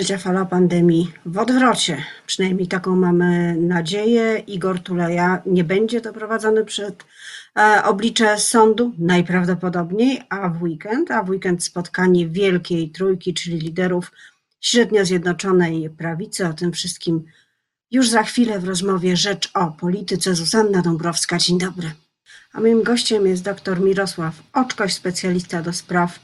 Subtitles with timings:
[0.00, 2.04] trzecia fala pandemii w odwrocie.
[2.26, 4.42] Przynajmniej taką mamy nadzieję.
[4.46, 7.04] Igor Tuleja nie będzie doprowadzony przed
[7.58, 14.12] e, oblicze sądu, najprawdopodobniej, a w weekend, a w weekend spotkanie Wielkiej Trójki, czyli liderów
[14.60, 16.46] średnio Zjednoczonej Prawicy.
[16.46, 17.24] O tym wszystkim
[17.90, 20.34] już za chwilę w rozmowie Rzecz o Polityce.
[20.34, 21.90] Zuzanna Dąbrowska, dzień dobry.
[22.52, 26.20] A moim gościem jest dr Mirosław Oczkoś, specjalista do spraw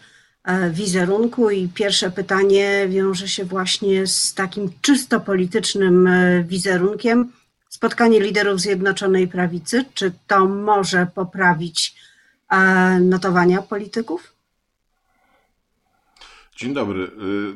[0.71, 7.33] wizerunku i pierwsze pytanie wiąże się właśnie z takim czysto politycznym e, wizerunkiem.
[7.69, 11.95] Spotkanie liderów Zjednoczonej Prawicy, czy to może poprawić
[12.51, 14.33] e, notowania polityków?
[16.57, 17.11] Dzień dobry.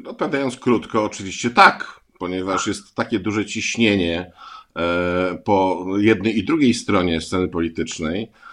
[0.07, 4.33] Odpowiadając krótko, oczywiście tak, ponieważ jest takie duże ciśnienie
[5.45, 8.50] po jednej i drugiej stronie sceny politycznej E,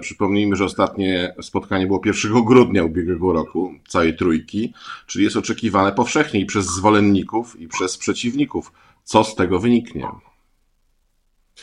[0.00, 4.72] przypomnijmy, że ostatnie spotkanie było 1 grudnia ubiegłego roku, całej trójki,
[5.06, 8.72] czyli jest oczekiwane powszechnie i przez zwolenników, i przez przeciwników.
[9.04, 10.08] Co z tego wyniknie?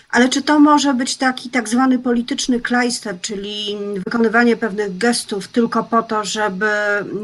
[0.10, 5.84] Ale czy to może być taki tak zwany polityczny klejster, czyli wykonywanie pewnych gestów tylko
[5.84, 6.70] po to, żeby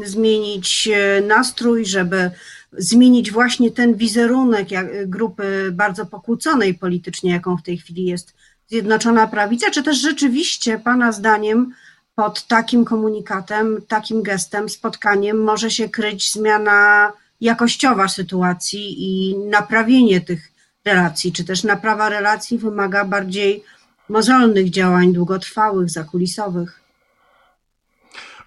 [0.04, 2.30] zmienić e, nastrój, żeby
[2.72, 4.68] zmienić właśnie ten wizerunek
[5.06, 8.34] grupy bardzo pokłóconej politycznie, jaką w tej chwili jest
[8.68, 11.74] Zjednoczona Prawica, czy też rzeczywiście Pana zdaniem
[12.14, 20.52] pod takim komunikatem, takim gestem, spotkaniem może się kryć zmiana jakościowa sytuacji i naprawienie tych
[20.84, 23.64] relacji, czy też naprawa relacji wymaga bardziej
[24.08, 26.83] mozolnych działań, długotrwałych, zakulisowych?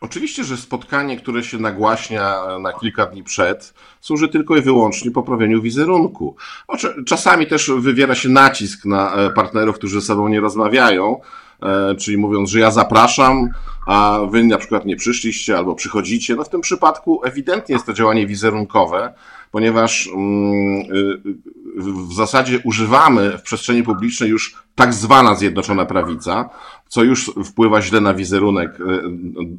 [0.02, 5.62] Oczywiście, że spotkanie, które się nagłaśnia na kilka dni przed, służy tylko i wyłącznie poprawieniu
[5.62, 6.36] wizerunku.
[7.06, 11.20] Czasami też wywiera się nacisk na e, partnerów, którzy ze sobą nie rozmawiają,
[11.64, 13.50] e, czyli mówiąc, że ja zapraszam,
[13.88, 16.36] a wy na przykład nie przyszliście albo przychodzicie.
[16.36, 19.14] No w tym przypadku ewidentnie jest to działanie wizerunkowe,
[19.52, 21.22] ponieważ mm, y,
[21.78, 26.50] w zasadzie używamy w przestrzeni publicznej już tak zwana Zjednoczona Prawica,
[26.88, 28.84] co już wpływa źle na wizerunek e,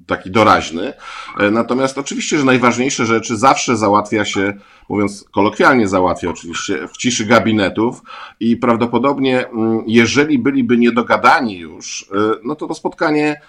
[0.06, 0.92] taki doraźny.
[1.38, 4.54] E, natomiast oczywiście, że najważniejsze rzeczy zawsze załatwia się,
[4.88, 8.02] mówiąc kolokwialnie załatwia oczywiście, w ciszy gabinetów
[8.40, 13.40] i prawdopodobnie mm, jeżeli byliby niedogadani już, e, no to to spotkanie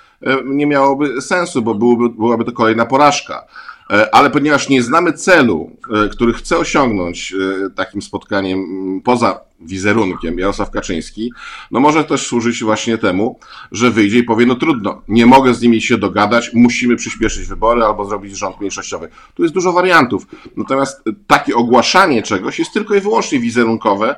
[0.45, 3.45] nie miałoby sensu, bo byłoby, byłaby to kolejna porażka.
[4.11, 5.71] Ale ponieważ nie znamy celu,
[6.11, 7.35] który chce osiągnąć
[7.75, 8.65] takim spotkaniem
[9.03, 11.31] poza wizerunkiem Jarosław Kaczyński,
[11.71, 13.39] no może też służyć właśnie temu,
[13.71, 17.83] że wyjdzie i powie, no trudno, nie mogę z nimi się dogadać, musimy przyspieszyć wybory
[17.83, 19.09] albo zrobić rząd mniejszościowy.
[19.33, 20.27] Tu jest dużo wariantów.
[20.57, 24.15] Natomiast takie ogłaszanie czegoś jest tylko i wyłącznie wizerunkowe,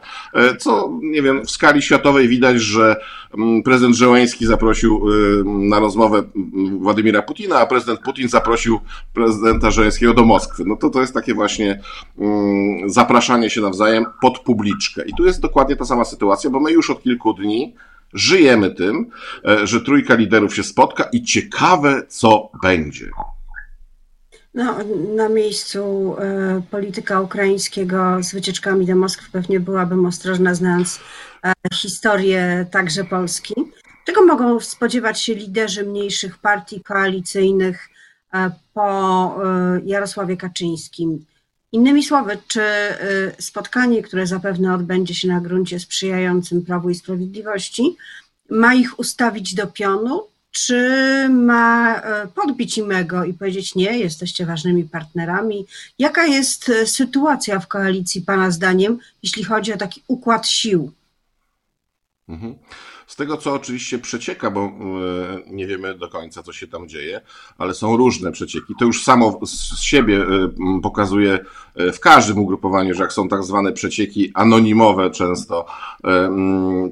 [0.59, 2.95] co, nie wiem, w skali światowej widać, że
[3.37, 5.05] mm, prezydent Żeleński zaprosił
[5.45, 6.23] na rozmowę
[6.79, 8.79] Władimira Putina, a prezydent Putin zaprosił
[9.13, 10.63] prezydenta Żeleńskiego do Moskwy.
[10.65, 11.81] No to to jest takie właśnie
[12.17, 15.03] mm, zapraszanie się nawzajem pod publiczkę.
[15.07, 17.75] I tu jest jest dokładnie ta sama sytuacja, bo my już od kilku dni
[18.13, 19.09] żyjemy tym,
[19.45, 23.09] e, że trójka liderów się spotka i ciekawe, co będzie.
[24.53, 24.77] No,
[25.15, 30.99] na miejscu e, polityka ukraińskiego z wycieczkami do Moskwy pewnie byłabym ostrożna, znając
[31.43, 33.53] e, historię także Polski.
[34.05, 37.89] Czego mogą spodziewać się liderzy mniejszych partii koalicyjnych
[38.33, 39.39] e, po
[39.85, 41.25] Jarosławie Kaczyńskim?
[41.71, 47.95] Innymi słowy, czy y, spotkanie, które zapewne odbędzie się na gruncie sprzyjającym Prawu i Sprawiedliwości,
[48.49, 50.79] ma ich ustawić do pionu, czy
[51.29, 55.65] ma y, podbić im ego i powiedzieć nie, jesteście ważnymi partnerami?
[55.99, 60.91] Jaka jest y, sytuacja w koalicji Pana zdaniem, jeśli chodzi o taki układ sił?
[62.29, 62.55] Mhm.
[63.11, 64.71] Z tego, co oczywiście przecieka, bo e,
[65.47, 67.21] nie wiemy do końca, co się tam dzieje,
[67.57, 68.73] ale są różne przecieki.
[68.79, 71.39] To już samo z siebie e, pokazuje
[71.75, 75.65] e, w każdym ugrupowaniu, że jak są tak zwane przecieki anonimowe często,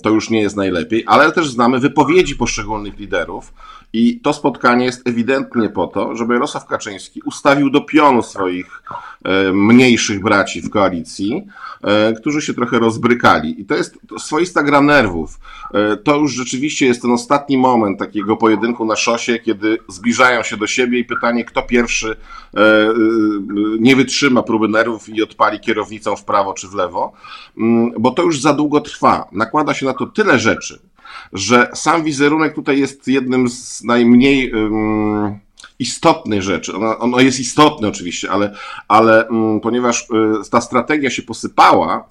[0.04, 3.54] to już nie jest najlepiej, ale też znamy wypowiedzi poszczególnych liderów
[3.94, 8.84] i to spotkanie jest ewidentnie po to, żeby Jarosław Kaczyński ustawił do pionu swoich
[9.54, 11.48] mniejszych braci w koalicji,
[12.18, 13.62] którzy się trochę rozbrykali.
[13.62, 15.40] I to jest swoista gra nerwów
[16.10, 20.68] to już rzeczywiście jest ten ostatni moment takiego pojedynku na szosie, kiedy zbliżają się do
[20.68, 22.16] siebie i pytanie, kto pierwszy
[22.54, 22.94] e, e,
[23.80, 27.14] nie wytrzyma próby nerwów i odpali kierownicą w prawo czy w lewo,
[27.58, 29.28] mm, bo to już za długo trwa.
[29.32, 30.80] Nakłada się na to tyle rzeczy,
[31.34, 34.52] że sam wizerunek tutaj jest jednym z najmniej
[35.80, 36.76] istotnych rzeczy.
[36.76, 38.56] Ono, ono jest istotne oczywiście, ale,
[38.88, 42.08] ale mm, ponieważ y, ta strategia się posypała,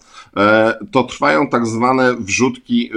[0.93, 2.91] to trwają tak zwane wrzutki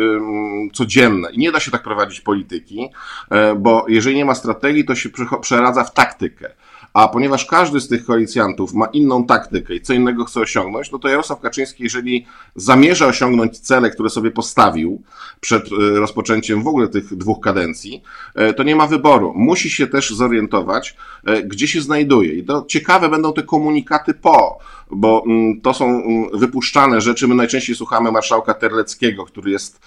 [0.74, 2.90] codzienne i nie da się tak prowadzić polityki,
[3.30, 5.10] e, bo jeżeli nie ma strategii, to się
[5.42, 6.50] przeradza w taktykę.
[6.94, 11.00] A ponieważ każdy z tych koalicjantów ma inną taktykę i co innego chce osiągnąć, no
[11.00, 12.26] to Jarosław Kaczyński, jeżeli
[12.56, 15.02] zamierza osiągnąć cele, które sobie postawił
[15.40, 18.02] przed e, rozpoczęciem w ogóle tych dwóch kadencji,
[18.36, 19.34] e, to nie ma wyboru.
[19.36, 20.96] Musi się też zorientować,
[21.26, 22.34] e, gdzie się znajduje.
[22.34, 24.58] I to ciekawe będą te komunikaty po,
[24.92, 27.28] bo mm, to są mm, wypuszczane rzeczy.
[27.28, 29.80] My najczęściej słuchamy marszałka Terleckiego, który jest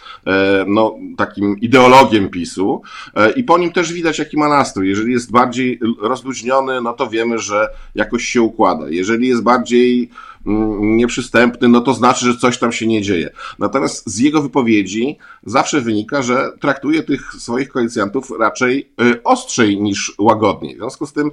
[0.66, 2.82] no, takim ideologiem PiSu
[3.36, 4.88] i po nim też widać, jaki ma nastrój.
[4.88, 8.88] Jeżeli jest bardziej rozluźniony, no to wiemy, że jakoś się układa.
[8.88, 10.10] Jeżeli jest bardziej
[10.46, 13.30] mm, nieprzystępny, no to znaczy, że coś tam się nie dzieje.
[13.58, 20.14] Natomiast z jego wypowiedzi zawsze wynika, że traktuje tych swoich koalicjantów raczej y, ostrzej niż
[20.18, 20.74] łagodniej.
[20.74, 21.30] W związku z tym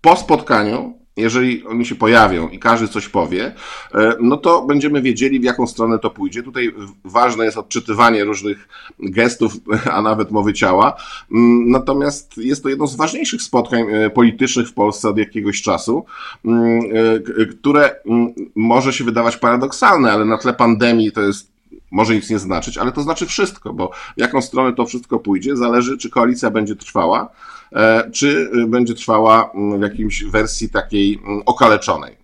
[0.00, 3.54] po spotkaniu jeżeli oni się pojawią i każdy coś powie,
[3.94, 6.42] e, no to będziemy wiedzieli, w jaką stronę to pójdzie.
[6.42, 6.74] Tutaj
[7.04, 8.68] ważne jest odczytywanie różnych
[8.98, 9.52] gestów,
[9.94, 10.96] a nawet mowy ciała.
[11.32, 16.04] Mm, natomiast jest to jedno z ważniejszych spotkań e, politycznych w Polsce od jakiegoś czasu,
[16.44, 16.80] mm,
[17.40, 21.52] e, które mm, może się wydawać paradoksalne, ale na tle pandemii to jest
[21.90, 25.56] może nic nie znaczyć, ale to znaczy wszystko, bo w jaką stronę to wszystko pójdzie,
[25.56, 27.28] zależy, czy koalicja będzie trwała,
[28.12, 32.22] czy będzie trwała mm, w jakimś wersji takiej mm, okaleczonej.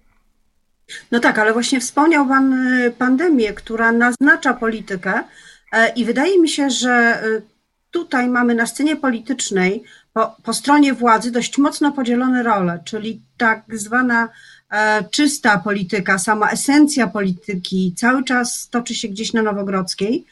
[1.13, 5.25] No tak, ale właśnie wspomniał Pan y, pandemię, która naznacza politykę
[5.73, 7.43] e, i wydaje mi się, że y,
[7.91, 13.63] tutaj mamy na scenie politycznej po, po stronie władzy dość mocno podzielone role, czyli tak
[13.73, 14.29] zwana
[14.71, 20.27] e, czysta polityka, sama esencja polityki cały czas toczy się gdzieś na Nowogrodzkiej.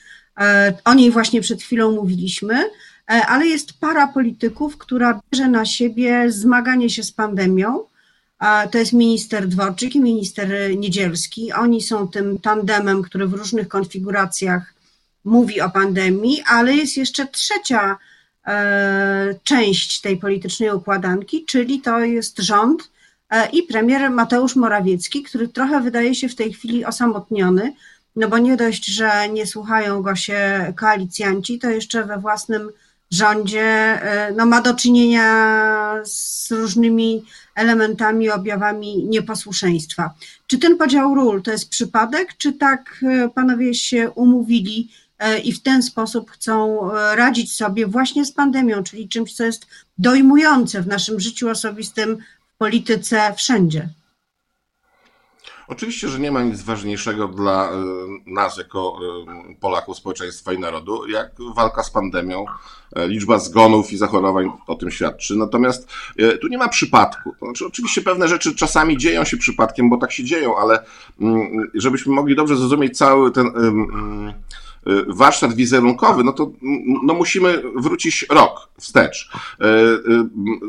[0.85, 2.71] O niej właśnie przed chwilą mówiliśmy.
[3.11, 7.85] E, ale jest para polityków, która bierze na siebie zmaganie się z pandemią.
[8.71, 11.53] To jest minister Dworczyk i minister Niedzielski.
[11.53, 14.75] Oni są tym tandemem, który w różnych konfiguracjach
[15.25, 17.97] mówi o pandemii, ale jest jeszcze trzecia
[18.47, 22.91] e, część tej politycznej układanki, czyli to jest rząd
[23.31, 27.73] e, i premier Mateusz Morawiecki, który trochę wydaje się w tej chwili osamotniony,
[28.17, 32.71] no bo nie dość, że nie słuchają go się koalicjanci, to jeszcze we własnym
[33.11, 37.25] rządzie e, no, ma do czynienia z różnymi
[37.55, 40.15] elementami, objawami nieposłuszeństwa.
[40.47, 45.53] Czy ten podział ról to jest przypadek, czy tak e, panowie się umówili e, i
[45.53, 49.67] w ten sposób chcą radzić sobie właśnie z pandemią, czyli czymś, co jest
[49.99, 52.17] dojmujące w naszym życiu osobistym,
[52.55, 53.89] w polityce, wszędzie?
[55.69, 57.75] Oczywiście, że nie ma nic ważniejszego dla e,
[58.27, 58.99] nas jako
[59.51, 62.45] e, Polaków, społeczeństwa i narodu, jak walka z pandemią.
[62.97, 65.37] E, liczba zgonów i zachorowań o tym świadczy.
[65.37, 65.89] Natomiast
[66.41, 67.35] tu nie ma przypadku.
[67.43, 70.85] Znaczy, oczywiście pewne rzeczy czasami dzieją się przypadkiem, bo tak się dzieją, ale
[71.21, 74.33] mm, żebyśmy mogli dobrze zrozumieć cały ten mm,
[75.07, 76.51] warsztat wizerunkowy, no to
[77.03, 79.31] no musimy wrócić rok wstecz.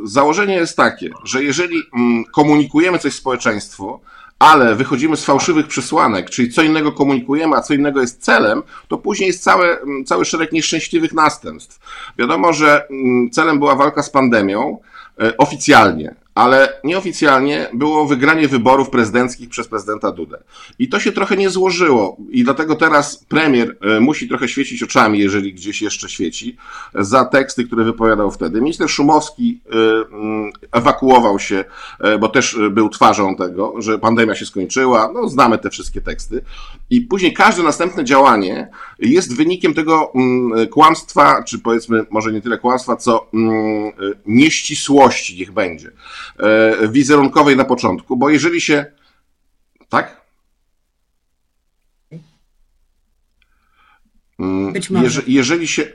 [0.03, 3.99] Założenie jest takie, że jeżeli mm, komunikujemy coś społeczeństwu,
[4.39, 8.97] ale wychodzimy z fałszywych przesłanek, czyli co innego komunikujemy, a co innego jest celem, to
[8.97, 11.79] później jest cały, mm, cały szereg nieszczęśliwych następstw.
[12.17, 14.79] Wiadomo, że mm, celem była walka z pandemią
[15.21, 20.43] e, oficjalnie, ale nieoficjalnie było wygranie wyborów prezydenckich przez prezydenta Dudę.
[20.79, 22.17] I to się trochę nie złożyło.
[22.29, 26.57] I dlatego teraz premier e, musi trochę świecić oczami, jeżeli gdzieś jeszcze świeci,
[26.95, 28.61] za teksty, które wypowiadał wtedy.
[28.61, 31.65] Minister Szumowski e, mm, ewakuował się,
[31.99, 35.11] e, bo też był twarzą tego, że pandemia się skończyła.
[35.13, 36.41] No, znamy te wszystkie teksty.
[36.89, 38.67] I później każde następne działanie
[38.99, 43.91] jest wynikiem tego mm, kłamstwa, czy powiedzmy, może nie tyle kłamstwa, co mm,
[44.25, 45.91] nieścisłości, niech będzie.
[46.39, 48.85] E, wizerunkowej na początku, bo jeżeli się.
[49.89, 50.21] Tak?
[54.39, 55.03] Mm, Być może.
[55.03, 55.87] Jeżeli, jeżeli się.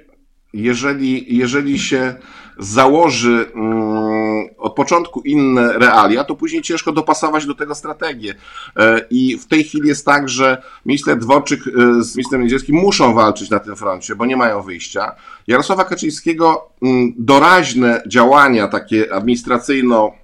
[0.54, 2.14] Jeżeli, jeżeli się
[2.58, 8.34] założy mm, od początku inne realia, to później ciężko dopasować do tego strategię.
[8.76, 13.14] E, I w tej chwili jest tak, że minister Dworczyk e, z ministrem Niedzielskim muszą
[13.14, 15.12] walczyć na tym froncie, bo nie mają wyjścia.
[15.46, 20.21] Jarosława Kaczyńskiego mm, doraźne działania takie administracyjno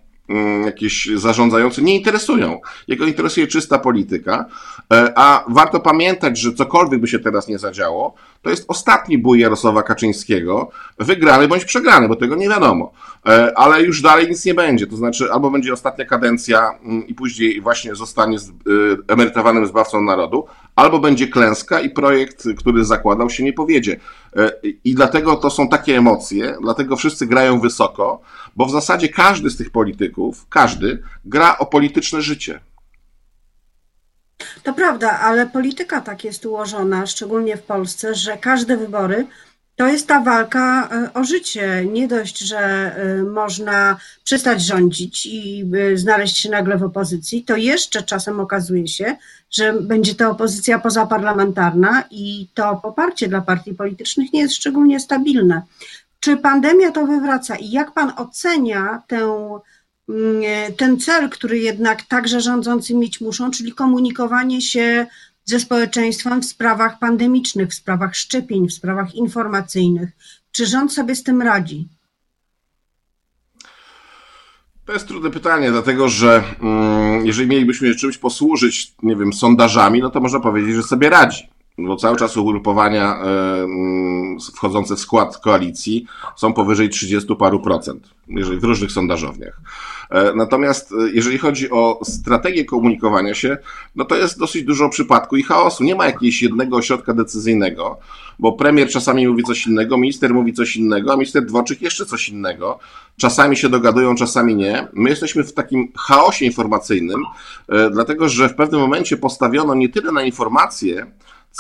[0.64, 2.60] jakieś zarządzające nie interesują.
[2.88, 4.44] Jego interesuje czysta polityka,
[4.92, 9.40] e, a warto pamiętać, że cokolwiek by się teraz nie zadziało, to jest ostatni bój
[9.40, 12.92] Jarosława Kaczyńskiego, wygrany bądź przegrany, bo tego nie wiadomo.
[13.26, 17.14] E, ale już dalej nic nie będzie, to znaczy albo będzie ostatnia kadencja mm, i
[17.14, 18.40] później właśnie zostanie e,
[19.12, 20.46] emerytowanym zbawcą narodu,
[20.78, 23.96] albo będzie klęska i projekt, który zakładał się nie powiedzie.
[24.84, 28.20] I dlatego to są takie emocje, dlatego wszyscy grają wysoko,
[28.56, 32.60] bo w zasadzie każdy z tych polityków, każdy, gra o polityczne życie.
[34.62, 39.26] To prawda, ale polityka tak jest ułożona, szczególnie w Polsce, że każde wybory
[39.78, 41.86] To jest ta walka e, o życie.
[41.92, 47.56] Nie dość, że e, można przestać rządzić i e, znaleźć się nagle w opozycji, to
[47.56, 49.16] jeszcze czasem okazuje się,
[49.50, 55.62] że będzie to opozycja pozaparlamentarna i to poparcie dla partii politycznych nie jest szczególnie stabilne.
[56.20, 59.60] Czy pandemia to wywraca i jak pan ocenia tę,
[60.08, 60.42] mm,
[60.76, 65.06] ten cel, który jednak także rządzący mieć muszą, czyli komunikowanie się
[65.48, 70.10] ze społeczeństwem w sprawach pandemicznych, w sprawach szczepień, w sprawach informacyjnych.
[70.52, 71.88] Czy rząd sobie z tym radzi?
[74.84, 80.10] To jest trudne pytanie, dlatego że mm, jeżeli mielibyśmy czymś posłużyć, nie wiem, sondażami, no
[80.10, 81.48] to można powiedzieć, że sobie radzi.
[81.78, 86.06] Bo cały czas ugrupowania y, y, wchodzące w skład koalicji
[86.36, 89.60] są powyżej 30 paru procent, jeżeli w różnych sondażowniach.
[90.10, 93.58] E, natomiast e, jeżeli chodzi o strategię komunikowania się,
[93.96, 95.84] no to jest dosyć dużo przypadku i chaosu.
[95.84, 97.98] Nie ma jakiegoś jednego ośrodka decyzyjnego,
[98.38, 102.28] bo premier czasami mówi coś innego, minister mówi coś innego, a minister Dworczyk jeszcze coś
[102.28, 102.78] innego.
[103.16, 104.88] Czasami się dogadują, czasami nie.
[104.92, 107.22] My jesteśmy w takim chaosie informacyjnym,
[107.68, 111.06] e, dlatego że w pewnym momencie postawiono nie tyle na informacje,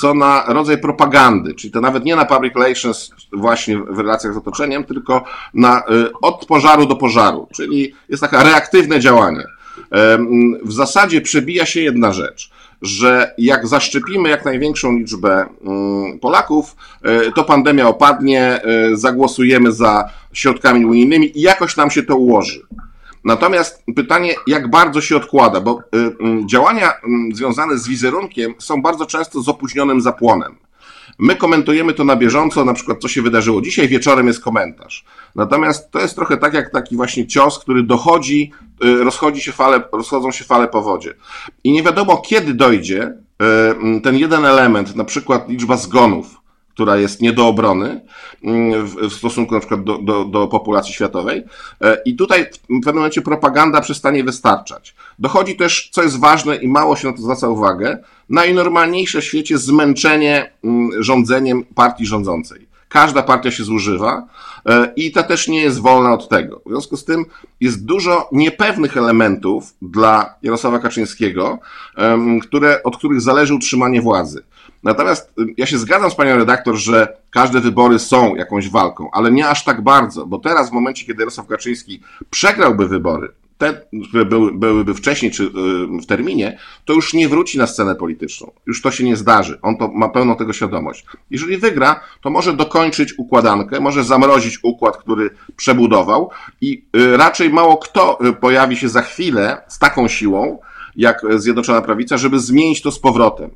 [0.00, 4.36] co na rodzaj propagandy, czyli to nawet nie na public relations właśnie w relacjach z
[4.36, 5.24] otoczeniem, tylko
[5.54, 5.82] na y,
[6.22, 9.44] od pożaru do pożaru, czyli jest takie reaktywne działanie.
[10.64, 12.50] W zasadzie przebija się jedna rzecz,
[12.82, 16.76] że jak zaszczepimy jak największą liczbę mm, Polaków,
[17.28, 18.60] y, to pandemia opadnie,
[18.92, 22.60] y, zagłosujemy za środkami unijnymi i jakoś nam się to ułoży.
[23.24, 26.12] Natomiast pytanie, jak bardzo się odkłada, bo y, y,
[26.46, 30.56] działania y, związane z wizerunkiem są bardzo często z opóźnionym zapłonem.
[31.18, 33.60] My komentujemy to na bieżąco, na przykład co się wydarzyło.
[33.60, 35.04] Dzisiaj wieczorem jest komentarz.
[35.34, 40.30] Natomiast to jest trochę tak jak taki właśnie cios, który dochodzi, rozchodzi się fale, rozchodzą
[40.30, 41.14] się fale po wodzie.
[41.64, 43.14] I nie wiadomo kiedy dojdzie
[44.02, 46.37] ten jeden element, na przykład liczba zgonów,
[46.78, 48.00] która jest nie do obrony
[48.44, 51.44] mm, w stosunku na przykład do, do, do populacji światowej.
[51.80, 54.94] E, I tutaj w pewnym momencie propaganda przestanie wystarczać.
[55.18, 59.58] Dochodzi też, co jest ważne i mało się na to zwraca uwagę, najnormalniejsze w świecie
[59.58, 62.68] zmęczenie mm, rządzeniem partii rządzącej.
[62.88, 64.26] Każda partia się zużywa
[64.66, 66.60] e, i ta też nie jest wolna od tego.
[66.66, 67.24] W związku z tym
[67.60, 71.58] jest dużo niepewnych elementów dla Jarosława Kaczyńskiego,
[72.42, 74.42] które, od których zależy utrzymanie władzy.
[74.82, 79.32] Natomiast y, ja się zgadzam z panią redaktor, że każde wybory są jakąś walką, ale
[79.32, 84.24] nie aż tak bardzo, bo teraz w momencie, kiedy Jarosław Kaczyński przegrałby wybory, te, które
[84.24, 85.48] były, byłyby wcześniej czy y,
[86.02, 88.50] w terminie, to już nie wróci na scenę polityczną.
[88.66, 89.58] Już to się nie zdarzy.
[89.62, 91.04] On to ma pełną tego świadomość.
[91.30, 96.30] Jeżeli wygra, to może dokończyć układankę, może zamrozić układ, który przebudował
[96.60, 100.58] i y, raczej mało kto pojawi się za chwilę z taką siłą,
[100.96, 103.50] jak Zjednoczona Prawica, żeby zmienić to z powrotem.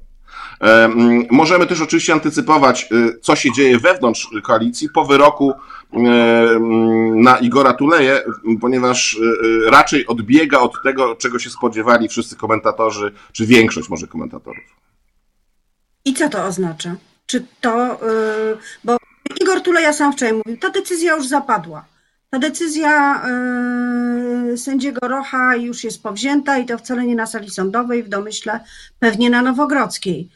[1.30, 5.52] Możemy też oczywiście antycypować, y, co się dzieje wewnątrz koalicji po wyroku
[7.14, 8.22] na Igora Tuleje,
[8.60, 14.06] ponieważ y, y, raczej odbiega od tego, czego się spodziewali wszyscy komentatorzy, czy większość może
[14.06, 14.64] komentatorów.
[16.04, 16.96] I co to oznacza?
[17.26, 18.00] Czy to,
[18.84, 18.96] bo
[19.40, 21.84] Igor Tuleja sam wczoraj mówił, ta decyzja już zapadła.
[22.30, 23.22] Ta decyzja
[24.56, 28.60] sędziego Rocha już jest powzięta i to wcale nie na sali sądowej, w domyśle
[28.98, 30.28] pewnie na Nowogrodzkiej.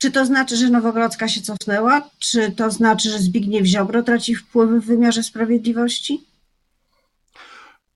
[0.00, 2.10] Czy to znaczy, że Nowogrodzka się cofnęła?
[2.18, 6.24] Czy to znaczy, że Zbigniew Ziobro traci wpływy w wymiarze sprawiedliwości?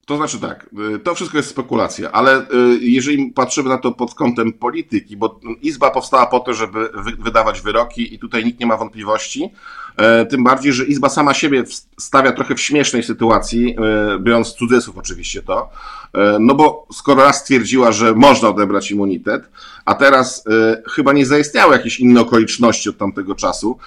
[0.07, 2.47] To znaczy tak, y, to wszystko jest spekulacja, ale y,
[2.81, 8.15] jeżeli patrzymy na to pod kątem polityki, bo Izba powstała po to, żeby wydawać wyroki
[8.15, 9.51] i tutaj nikt nie ma wątpliwości,
[9.97, 11.65] e, tym bardziej, że Izba sama siebie
[11.99, 15.71] stawia trochę w śmiesznej sytuacji, e, biorąc cudzysłów oczywiście to,
[16.15, 19.51] e, no bo skoro raz stwierdziła, że można odebrać immunitet,
[19.85, 20.45] a teraz
[20.95, 23.79] chyba nie zaistniały jakieś inne okoliczności od tamtego czasu,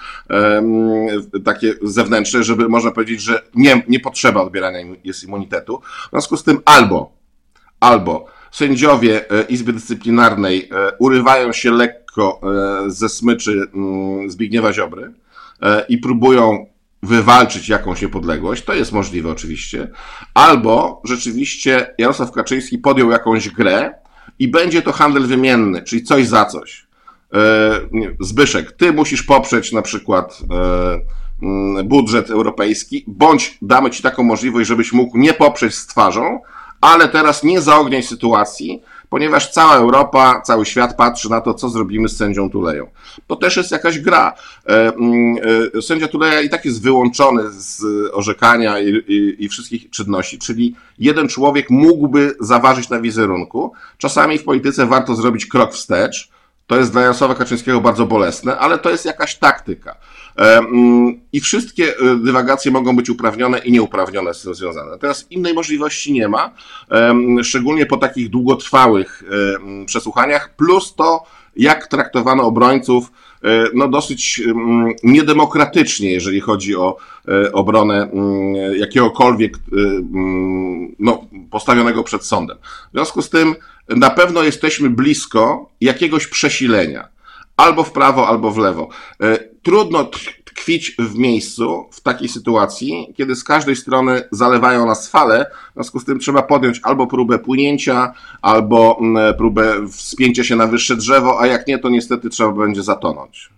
[1.44, 6.44] takie zewnętrzne, żeby można powiedzieć, że nie, nie potrzeba odbierania jest immunitetu, w związku z
[6.44, 7.12] tym albo,
[7.80, 12.40] albo sędziowie e, Izby Dyscyplinarnej e, urywają się lekko
[12.86, 15.12] e, ze smyczy mm, Zbigniewa Ziobry
[15.88, 16.66] i próbują
[17.02, 19.90] wywalczyć jakąś niepodległość, to jest możliwe oczywiście,
[20.34, 23.94] albo rzeczywiście Jarosław Kaczyński podjął jakąś grę
[24.38, 26.87] i będzie to handel wymienny, czyli coś za coś.
[28.20, 30.42] Zbyszek, ty musisz poprzeć na przykład
[31.42, 36.40] Mm, budżet europejski, bądź damy Ci taką możliwość, żebyś mógł nie poprzeć z twarzą,
[36.80, 42.08] ale teraz nie zaogniaj sytuacji, ponieważ cała Europa, cały świat patrzy na to, co zrobimy
[42.08, 42.86] z sędzią Tuleją.
[43.26, 44.34] To też jest jakaś gra.
[44.66, 45.36] E, mm,
[45.76, 50.74] e, sędzia Tuleja i tak jest wyłączony z orzekania i, i, i wszystkich czynności, czyli
[50.98, 53.72] jeden człowiek mógłby zaważyć na wizerunku.
[53.98, 56.37] Czasami w polityce warto zrobić krok wstecz.
[56.68, 59.96] To jest dla Jarosława Kaczyńskiego bardzo bolesne, ale to jest jakaś taktyka.
[60.38, 64.98] Mm, i wszystkie dywagacje mogą być uprawnione i nieuprawnione z tym związane.
[64.98, 66.50] Teraz innej możliwości nie ma,
[67.42, 69.22] szczególnie po takich długotrwałych
[69.86, 71.24] przesłuchaniach, plus to,
[71.56, 73.10] jak traktowano obrońców,
[73.44, 76.96] E, no dosyć mm, niedemokratycznie, jeżeli chodzi o
[77.28, 82.56] e, obronę mm, jakiegokolwiek e, mm, no, postawionego przed sądem.
[82.88, 83.54] W związku z tym
[83.88, 87.08] na pewno jesteśmy blisko jakiegoś przesilenia.
[87.58, 88.88] Albo w prawo, albo w lewo.
[89.62, 90.10] Trudno
[90.44, 96.00] tkwić w miejscu w takiej sytuacji, kiedy z każdej strony zalewają nas fale, w związku
[96.00, 98.12] z tym trzeba podjąć albo próbę płynięcia,
[98.42, 102.82] albo mm, próbę wspięcia się na wyższe drzewo, a jak nie, to niestety trzeba będzie
[102.82, 103.50] zatonąć.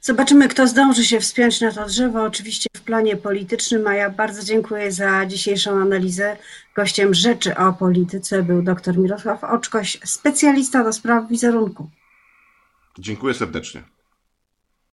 [0.00, 2.22] Zobaczymy, kto zdąży się wspiąć na to drzewo.
[2.22, 6.36] Oczywiście w planie politycznym, a ja bardzo dziękuję za dzisiejszą analizę.
[6.76, 11.90] Gościem Rzeczy o Polityce był dr Mirosław Oczkoś, specjalista do spraw wizerunku.
[12.98, 13.82] Dziękuję serdecznie.